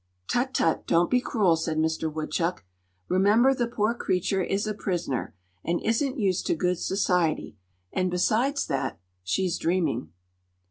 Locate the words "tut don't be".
0.55-1.21